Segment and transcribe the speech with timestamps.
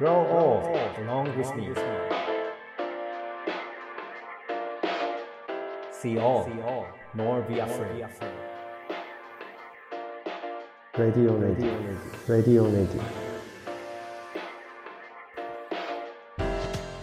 [0.00, 0.64] Grow old
[1.04, 1.74] along with me.
[5.92, 6.48] See all,
[7.14, 8.06] nor be afraid.
[10.96, 11.70] Radio Radio
[12.26, 13.02] Radio Radio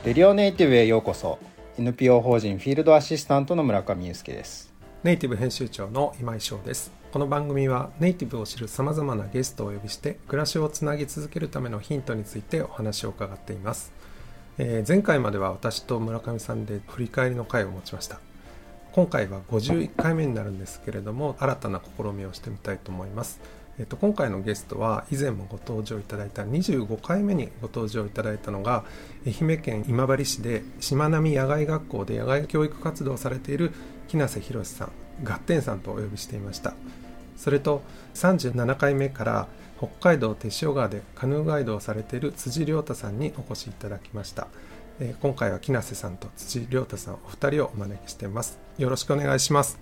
[0.03, 1.37] レディオネイティブへようこそ
[1.77, 4.73] NPO 法人フィールドアシスタントの村上裕介です
[5.07, 6.91] ネイティブ編集長の今井翔です。
[7.13, 13.93] この番組はネイティブを知るさまざまなゲストをお呼びして暮らしをつなぎ続けるためのヒントについてお話を伺っています、
[14.57, 18.19] えー前回までは私と村上さんで振り返りの会を持ちました。
[18.91, 23.39] 今回は51回目になるんですけれども新たな試みをしてみたいと思います。
[23.79, 28.83] えっと、今回のゲストは以前もご登場いただいた25回目にご登場いただいたのが
[29.25, 33.71] 愛媛県今治市でしまなみ野外学校で野外教育活動をされている
[34.07, 34.91] 木梨博さん
[35.23, 36.73] ガッテンさんとお呼びしていました。
[37.35, 37.81] それと
[38.15, 44.47] 37回目から北海道手塩川でカヌーガイドをされている辻亮太さんにお越しいただきました。
[44.99, 48.59] えー今回は木梨さんと辻亮太さんお二人をお招きしています。
[48.77, 49.79] よろしくお願いします。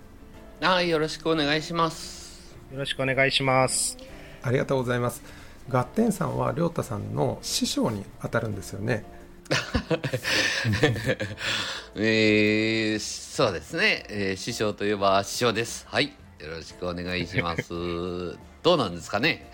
[0.62, 2.56] はい、よろしくお願いします。
[2.72, 3.98] よろしくお願いします。
[4.42, 5.46] ありがとうございます。
[5.70, 9.04] ガッテンさんは亮太さんの師匠に当たるんですよね
[11.96, 15.86] えー、そうですね、えー師匠といえば師匠です。
[15.90, 16.08] はい、
[16.40, 17.70] よろしくお願いします。
[18.64, 19.50] どうなんですかね？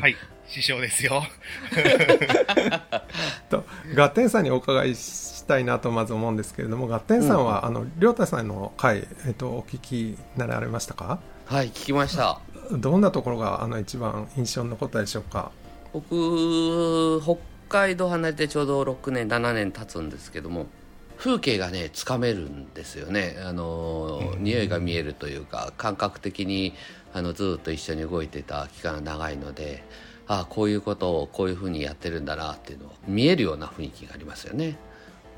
[0.00, 0.16] はい、
[0.48, 1.22] 師匠ですよ。
[3.48, 3.64] と
[3.94, 11.20] ガッテンさんにお伺いしたいなとまず思うんですけれどもガッテンさんは、あの亮太さんの回、えっと、お聞きになられましたか？
[11.46, 12.40] はい、聞きました。
[12.72, 15.52] どんなところがあの一番印象に残ったでしょうか？
[15.92, 17.36] 僕、北
[17.70, 20.66] 海道離れてちょうど6年、7年経つんですけども、
[21.16, 23.36] 風景がね、つかめるんですよね。
[23.44, 26.74] あの、匂いが見えるというか、感覚的に、
[27.12, 29.82] あの、ずっと一緒に動いてた期間が長いので、
[30.26, 34.76] ああ、こういうことをこういうふうにやってるんだなっていうのを見えるような雰囲気がありますよね。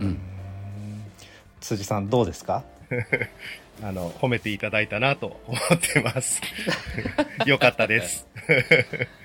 [0.00, 0.18] うん。
[1.60, 2.64] 辻さんどうですか？
[3.82, 6.40] あの、褒めていただいたなと思ってます。
[7.46, 8.26] よかったです。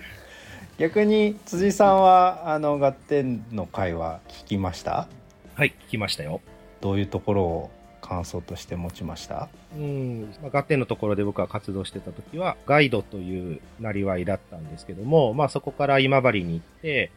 [0.78, 5.08] 逆に辻さんはあのガッテンの回は聞きました？
[5.56, 6.40] はい、聞きましたよ。
[6.82, 9.50] どういうところを感想として持ちました？
[9.76, 17.10] うん、まあ、ガッテンのところで僕は活動してた時は、ガイドというなりわいだったんですけども、まあそこから今治に行って、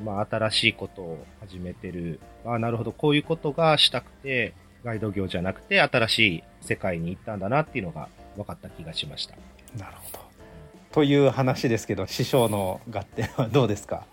[0.00, 2.20] うんまあ新しいことを始めてる。
[2.46, 9.34] ああ、なるほど、こういうことがしたくて、ガイド業じゃなくて新しい世界に行ったんだなっていうのが分かった気がしました。
[9.76, 10.27] なるほど
[10.98, 14.04] という話ですけど師匠のガッテンはどうですか？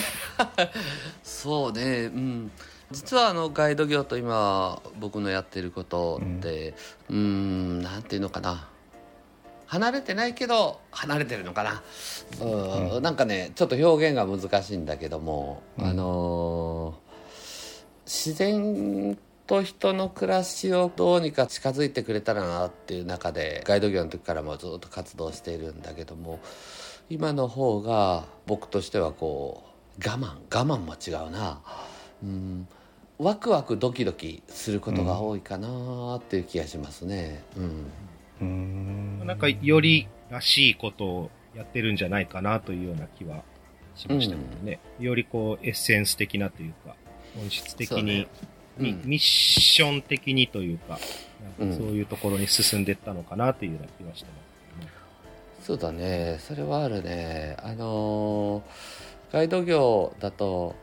[1.24, 2.50] そうね、うん、
[2.90, 6.74] 実はあのガイド業と今僕のやってることって
[7.08, 8.68] うーんなんていうのかな。
[9.64, 11.82] 離れてないけど離れてるのかな。
[12.42, 17.08] うん、なんかねちょっと表現が難しいんだけども、あのー
[18.04, 19.16] 自然
[19.48, 26.38] と人の暮らしをどうにか近づいてくれたらなっていう中でガイド業の時からもずっと活動しているんだけども
[27.10, 29.68] 今の方が僕としてはこう
[30.06, 31.60] 我慢我慢も違うな。
[32.22, 32.68] うん。
[33.18, 37.42] ワクワクドキドキすることが多いかなっていう気がしますね。
[37.56, 37.64] うん。
[38.40, 39.26] うーん。
[39.26, 43.42] なんか、よりらしいことをやってるんじゃないかなというような気は
[43.96, 44.78] しましたけどね。
[45.00, 46.94] よりこう、エッセンス的なというか、
[47.34, 48.28] 本質的に、
[48.78, 50.98] ミッション的にというか、
[51.58, 51.70] うん。
[51.70, 54.90] なんかそういうところに進んでいったのかなというような気はしてます、ね。
[55.62, 56.38] そうだね。
[56.40, 57.56] それはあるね。
[57.62, 60.74] あのーガイド業だと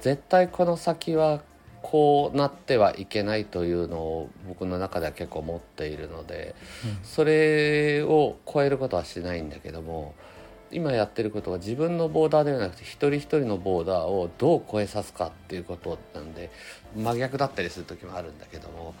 [0.00, 1.40] 絶対この先は
[1.82, 6.54] こうなってはいけないというのを僕の中では結構持っているので、
[7.02, 10.14] それを超えることはしないんだけども
[10.74, 16.50] 今やってることは自分のボーダーではなくて一人一人のボーダーをどう超えさすかっていうことなんで
[16.96, 18.94] 真逆だったりする時もあるんだけども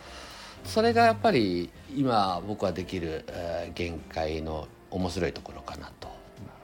[0.64, 6.06] それがやっぱり今僕はできる、えー限界の面白いところかなと。
[6.06, 6.18] なる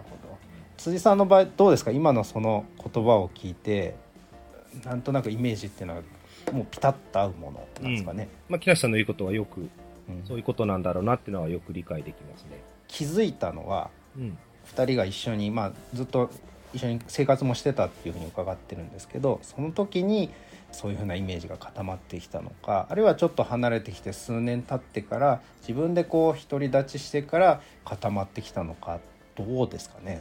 [0.08, 0.38] ほど
[0.76, 1.90] 辻さんの場合どうですか？
[1.90, 3.96] 今のその言葉を聞いて
[4.84, 6.02] なんとなくイメージっていうのは
[6.52, 9.70] もうピタッと合うものなんですかね、まあ、木梨さんの言うことはよく、うん
[10.26, 12.62] そういうことなんだろうなっていうのはよく理解できますね。
[12.86, 14.38] 気づいたのはうん。
[14.74, 16.30] 2人が一緒に、まあ、ずっと
[16.72, 20.30] 一緒に生活もしてたっていうふうに伺ってるんですけどその時に
[20.72, 29.00] そういうふうなイメージが固まってきたのかあるいはちょっと離れてきて数年経ってから自分でこう独り立ちしてから固まってきたのか
[29.36, 30.20] どうですかね？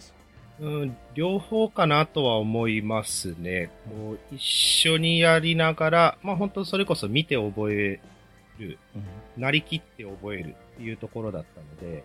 [0.61, 3.69] うん、両方かなとは思いますね。
[3.87, 8.01] こう一緒にやりながら、まあ本当それこそ見て覚え
[8.57, 8.99] る、う
[9.39, 9.41] ん。
[9.41, 12.03] なりきって覚えるっていうところだったので、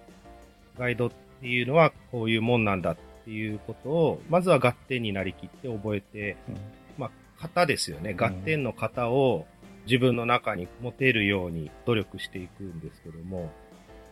[0.78, 6.56] ガイドっていうのはこういうもんなんだっっていうことを、まずは合点になりきって覚えて、うん
[6.98, 7.10] まあ、
[7.40, 8.12] 型ですよね。
[8.12, 9.46] 合点の型を
[9.86, 13.50] 自分の中に持てるように努力していくんですけども、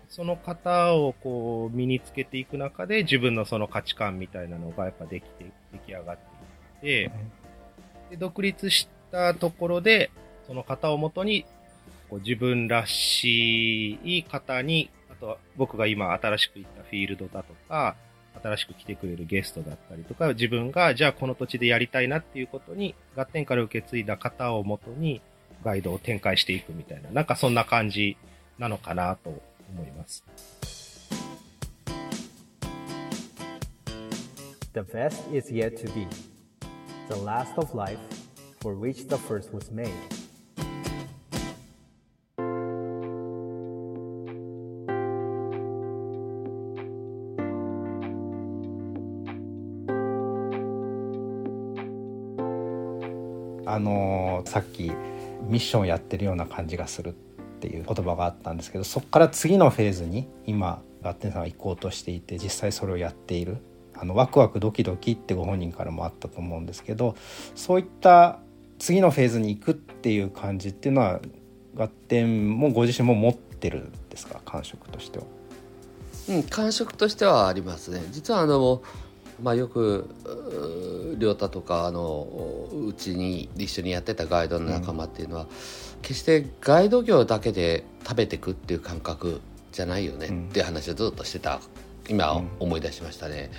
[0.08, 6.16] その型をこう身につけていく中で自分のその価値観みたいなのがやっぱできて、出来上がっ
[6.80, 7.12] ていって、
[8.12, 10.10] で独立したところで、
[10.46, 11.44] その型をもとに、
[12.08, 17.94] こう自分らしい方に、あと僕が今新しく行ったフィールドだとか、
[18.42, 25.22] 新しく来てくれるゲストだったりとか、自分がじゃあこの土地でやりたいなっていうことに、合点から受け継いだ型をもとに、
[25.64, 28.16] ガイドを展開していくみたいな、なんかそんな感じ
[28.58, 29.30] なのかなと
[29.70, 30.24] 思います。
[34.74, 36.06] The best is yet to be.
[37.08, 37.98] The last of life
[38.60, 39.92] for which the first was made.
[54.52, 54.92] さっき
[55.48, 57.12] ミッションやってるような感じがするっ
[57.60, 63.56] ていう言葉があったんですけどそこから次のフェーズに今ガッテンさんは行こうとしていて実際それをやっている。
[63.94, 67.14] あのワクワクドキドキってご本人からもあったと思うんですけど
[67.54, 68.40] そういった
[68.78, 71.20] 次のフェーズに行くっていう感じっていうのは
[71.76, 74.40] ガッテンもご自身も持ってるんですか？
[74.44, 75.24] 感触としては。
[76.28, 78.02] うん、感触としてはありますね。
[78.10, 78.82] 実はあの、
[79.42, 80.08] まあ、よく
[81.22, 85.46] 亮太とかあのうちに一緒にやってたガイドの仲間っていうのは、
[86.02, 89.40] 決してガイド業だけで食べてくっていう感覚
[89.70, 90.48] じゃないよねうん。
[90.48, 91.60] っていう話をずっとしてた
[92.08, 92.48] 今うん。
[92.58, 93.50] 思い出しましたね。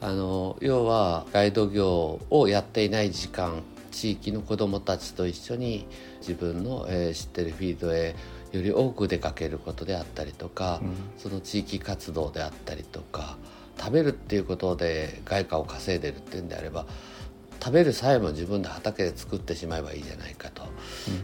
[0.00, 5.86] あの要はガイド業をやっていない時間地域の子どもたちと一緒に
[6.20, 8.14] 自分の、えー知ってるフィールドへ
[8.52, 10.90] より多く出かけることであったりとか、うん。
[11.16, 13.36] その地域活動であったりとか
[13.78, 16.86] 食べるっていうことで外貨を稼いでるっていうんであれば
[17.60, 20.62] 食べるさえも自分で畑で作ってしまえばいいじゃないかと、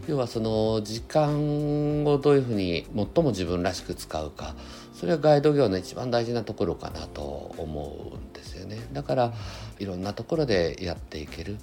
[0.09, 4.57] 要はその時間をどういうふうに最も自分らしく使うか
[4.95, 8.79] それはガイド業の一番大事なところかなと思うんですよね。
[8.93, 9.33] だから
[9.79, 11.57] いろんなところでやっていける。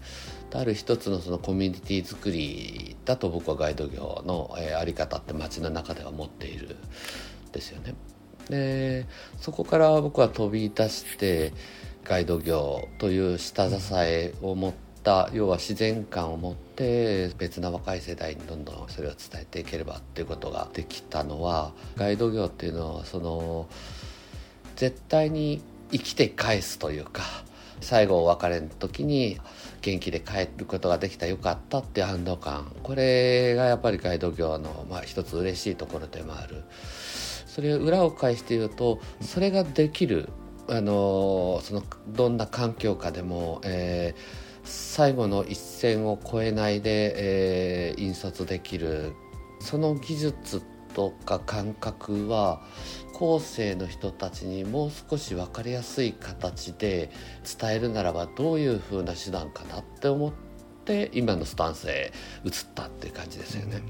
[0.53, 6.75] ある一つのそのコミュニティ作りだと僕はガイド業の、えーあり方って街の中では持っている
[7.47, 7.93] んですよね。
[8.51, 9.07] で
[9.39, 11.53] そこから僕は飛び出して
[12.03, 23.67] ガイド業という下支えを持った要は自然観を持って別な若い世代にどんどんそれを伝えていければっていうことができたのはガイド業っていうのはその
[24.75, 25.61] 絶対に
[25.91, 27.23] 生きて返すというか
[27.79, 29.39] 最後お別れの時に
[29.81, 32.71] 元気で帰ることができたよかったっていう安堵感。
[32.83, 36.63] これがやっぱりガイド業の、まあ、一つ嬉しいところでもある。
[37.53, 40.29] それを裏を返して言うとそれができる
[40.69, 49.13] あのそのどんな環境下でも、えー最後の一線を越えないで、えー引率できる
[49.59, 50.61] その技術
[50.93, 52.61] とか感覚は
[53.13, 57.09] 後世の人たちにもう少し分かりやすい形で
[57.59, 60.33] 伝えるならばどういうふうな手段かなって思っ
[60.85, 62.11] て今のスタンスへ
[62.45, 63.81] 移ったっていう感じですよね。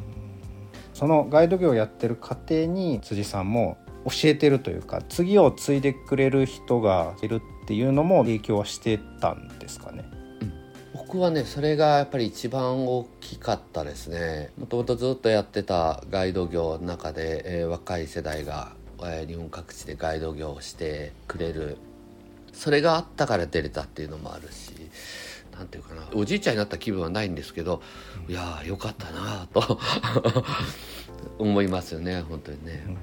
[0.93, 10.03] そのガイド業をやってる過程に辻さんも教えてるというか次を継いでくれる人がいるっていうのも影響はしてたんですかね？
[10.41, 10.53] うん。
[10.93, 14.51] 僕はねそれがやっぱり一番大きかったですね。
[14.57, 21.77] もともとずっとやってたガイド業の中で、えー若い世代が、えー日本各地でガイド業をしてくれる。
[22.53, 24.73] それがあったから出れたっていうのもあるし。
[25.61, 27.83] なんていうかなおじいちゃんになった気分はないんですけど、
[28.27, 29.79] いやーよかったなと
[31.37, 32.95] 思いますよね本当にね、うん。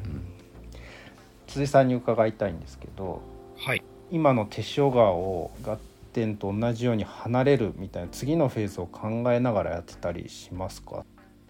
[1.46, 3.22] 辻さんに伺いたいんですけど
[3.56, 3.82] はい。
[4.10, 5.78] 今の手塩川を合
[6.12, 11.04] 点と同じように離れるみたいな次のフェーズを考えながらやってたりしますか？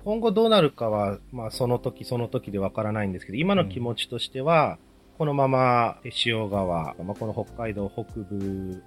[0.05, 4.79] 今後どうなるかは、まあその時その時でわからないんですけど、今の気持ちとしては、
[5.17, 8.83] このまま手塩川、まあ、この北海道北部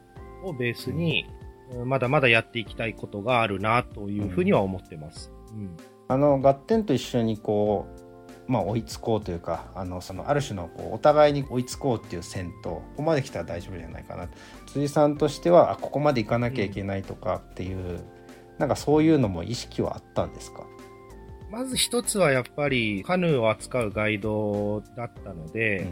[0.46, 1.41] をベースに、うん
[1.86, 5.32] まだまだやっていきたいことがあるなというふうには思ってます。
[5.54, 5.78] うん。
[6.08, 7.88] あの合点と一緒にこ
[8.48, 14.28] う、まあ、追いつこうというかあのそのある種のこうお互いに追いつこうっていう戦闘ここまで来たら大丈夫じゃないかな
[14.66, 18.02] 辻さんとしてはあここまで行かなきゃいけないとかっていう、
[18.58, 20.66] なんかそういうのも意識はあったんですか？
[21.50, 25.88] まず一つはやっぱりカヌーを扱うガイドだったので、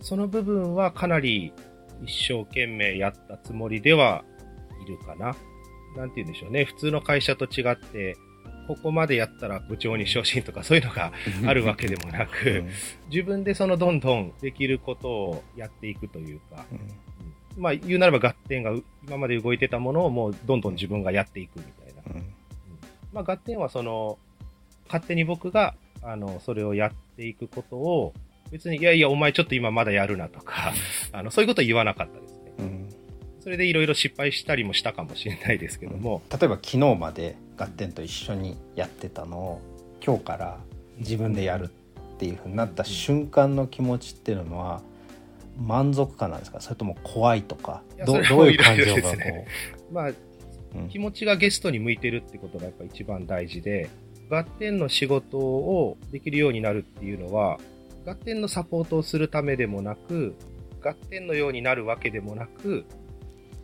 [0.00, 1.52] その部分はかなり
[2.02, 4.24] 一生懸命やったつもりでは
[4.82, 5.36] いるかな。
[5.96, 6.64] なんて言うんでしょうね。
[6.64, 8.16] 普通の会社と違って、
[8.68, 11.12] ここまでやったら部長に昇進とかそういうのが
[11.44, 12.64] あるわけでもなく、
[13.10, 16.78] 自分でそのどんどんできることをやっていくというか、うん。
[16.78, 17.62] うん。
[17.62, 18.72] まあ言うならばガッテンが
[19.04, 22.02] 今まで動いてたものをもうどんどん自分がやっていくみたいな。
[22.14, 22.22] うん。
[23.12, 24.18] まあガッテンはその、
[24.86, 28.14] 勝手に僕が、あの、それをやっていくことを、
[28.50, 30.72] 別に、いやいや、お前ちょっと今まだやるなとか、
[31.12, 32.29] あの、そういうこと言わなかったです
[33.50, 39.60] それでいろいろ失敗したりもしたかもしれないですけども、例えば昨日までガッテンと一緒にやってたのを
[40.00, 40.60] 今日から
[40.98, 41.68] 自分でやるっ
[42.18, 44.82] ていうふうになった瞬間の気持ちっていうのは
[45.58, 46.60] 満足感なんですか？
[46.60, 47.82] それとも怖いとか？
[48.06, 49.46] どういう感情がこですね。
[49.90, 50.14] まあ、う、
[50.76, 53.90] うん気持ちがゲストに向いてるってことがやっぱ一番大事で、
[54.30, 57.58] ガッテンの仕事をできるようになるっていうのは、
[58.06, 60.36] ガッテンのサポートをするためでもなく、
[60.80, 62.84] ガッテンのようになるわけでもなく、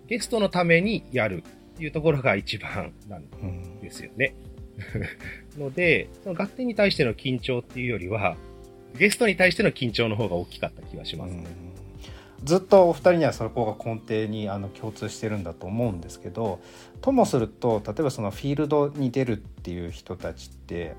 [0.06, 1.42] ゲストのためにやる
[1.74, 4.34] っていうところが一番なんうんですよね。
[5.58, 8.36] ので、そのガッテンに対しての緊張っていうよりは、
[8.98, 11.44] ゲストに対しての緊張の方が大きかった気がしますね。
[12.44, 16.60] ずっとお二人にはそこが根底にあの共通してるんだと思うんですけど
[17.00, 20.94] ともすると例えばそのフィールドに出るっていう人たちって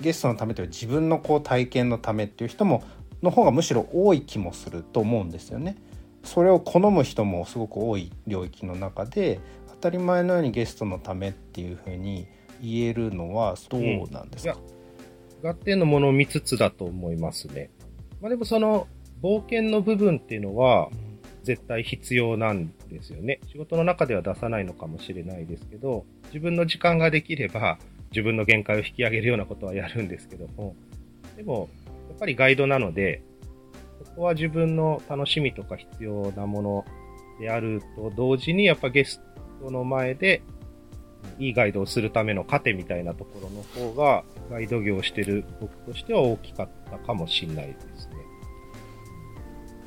[0.00, 2.82] ゲストのためという自分のこう体験のためっていう人も
[3.22, 5.76] の方がむしろ多い気もすると思うんですよね。
[6.22, 12.26] それを好む人もすごく多い領域の中で当たり前のようにゲストのためっていうふうに
[12.60, 14.58] 言えるのはどうなんですか、
[15.42, 17.70] ガッテンのものを見つつだと思いますね。
[18.20, 18.86] まあでもその
[19.22, 20.90] 冒険の部分っていうのは
[21.42, 23.40] 絶対必要なんですよね。
[23.50, 27.78] 仕事の中では出さないのかもしれないですけど、自分の時間ができれば
[28.10, 30.76] 自分の限界を引き上げるようなことはやるんですけども、
[31.36, 31.70] でも
[32.10, 33.22] やっぱりガイドなので、
[34.04, 36.84] そこは自分の楽しみとか必要なもの
[37.40, 39.20] であると同時にやっぱゲス
[39.62, 40.42] トの前で
[41.38, 48.19] いいガイドをするための糧みたいなところの方が、ガイド業をしてる僕としては大きかったかもしれないですね。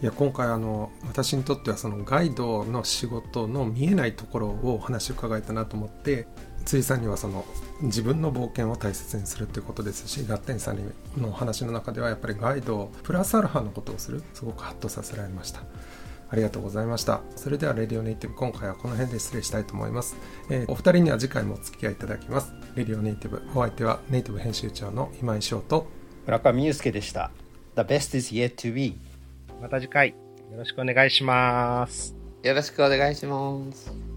[0.04, 6.28] いや今回あの私にとってはそのガイドの仕事の見えないところをお話を伺えたなと思って
[6.66, 7.46] 辻さんにはその
[7.84, 10.78] 自分の冒険を大切にするっていうことですしガッテンさん
[11.18, 15.62] のお話の中ではやっぱりガイドプラスアルファのことをするすごくハッとさせられました
[16.30, 20.18] ありがとうございましたそれではレディオネイティブ今回はこの辺で失礼したいと思います、
[20.50, 25.88] えーお二人には次回もお付き合いいただきますレディオネイティブお相手はネイティブ編集長の今井翔と
[26.26, 27.32] 村上祐介でした。
[27.76, 29.13] The best is yet to be.
[29.64, 32.18] また次回、よろしくお願いします。
[32.44, 34.13] よろしくお願いします